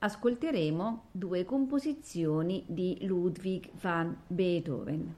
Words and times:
ascolteremo 0.00 1.06
due 1.10 1.44
composizioni 1.44 2.64
di 2.66 2.98
Ludwig 3.02 3.70
van 3.80 4.16
Beethoven. 4.26 5.14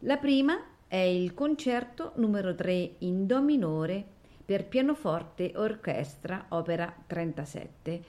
La 0.00 0.16
prima 0.16 0.58
è 0.86 0.96
il 0.96 1.34
concerto 1.34 2.12
numero 2.16 2.54
3 2.54 2.96
in 2.98 3.26
Do 3.26 3.40
minore 3.42 4.04
per 4.44 4.66
pianoforte 4.66 5.52
orchestra, 5.54 6.46
opera 6.50 6.94
37, 7.06 8.02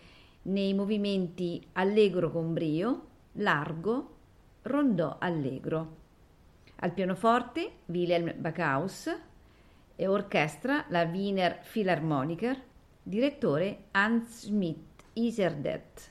nei 0.43 0.73
movimenti 0.73 1.65
allegro 1.73 2.29
con 2.29 2.53
brio, 2.53 3.07
largo, 3.33 4.15
rondò 4.63 5.15
allegro. 5.19 6.03
Al 6.77 6.91
pianoforte 6.91 7.71
Wilhelm 7.85 8.33
Backhaus 8.37 9.09
e 9.95 10.07
orchestra 10.07 10.85
la 10.89 11.03
Wiener 11.03 11.61
Philharmoniker, 11.71 12.61
direttore 13.01 13.85
Hans 13.91 14.41
Schmidt. 14.41 14.94
easier 15.15 15.49
that 15.63 16.09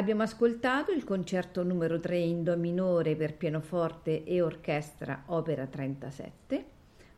Abbiamo 0.00 0.22
ascoltato 0.22 0.92
il 0.92 1.04
concerto 1.04 1.62
numero 1.62 2.00
3 2.00 2.16
in 2.16 2.42
Do 2.42 2.56
minore 2.56 3.16
per 3.16 3.36
pianoforte 3.36 4.24
e 4.24 4.40
orchestra, 4.40 5.24
opera 5.26 5.66
37. 5.66 6.64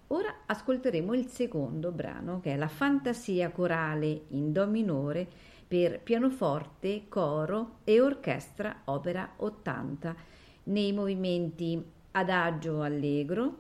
Ora 0.08 0.38
ascolteremo 0.46 1.14
il 1.14 1.28
secondo 1.28 1.92
brano, 1.92 2.40
che 2.40 2.54
è 2.54 2.56
la 2.56 2.66
Fantasia 2.66 3.52
corale 3.52 4.22
in 4.30 4.50
Do 4.50 4.66
minore 4.66 5.28
per 5.68 6.00
pianoforte, 6.00 7.04
coro 7.08 7.76
e 7.84 8.00
orchestra, 8.00 8.80
opera 8.86 9.34
80, 9.36 10.16
nei 10.64 10.92
movimenti 10.92 11.80
adagio 12.10 12.82
allegro, 12.82 13.58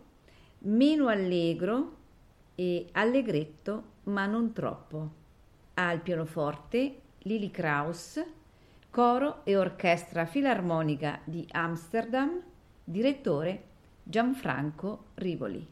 meno 0.62 1.06
allegro 1.06 1.96
e 2.56 2.86
allegretto 2.90 3.82
ma 4.04 4.26
non 4.26 4.52
troppo. 4.52 5.10
Al 5.74 6.00
pianoforte 6.00 6.96
Lili 7.18 7.52
Kraus, 7.52 8.20
Coro 8.92 9.40
e 9.44 9.56
Orchestra 9.56 10.26
Filarmonica 10.26 11.20
di 11.24 11.48
Amsterdam, 11.52 12.38
direttore 12.84 13.62
Gianfranco 14.02 15.04
Rivoli. 15.14 15.71